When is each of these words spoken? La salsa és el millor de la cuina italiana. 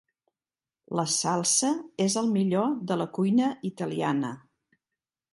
La 0.99 1.03
salsa 1.15 1.67
és 2.05 2.15
el 2.21 2.31
millor 2.37 2.71
de 2.91 2.97
la 3.01 3.07
cuina 3.19 3.51
italiana. 3.71 4.33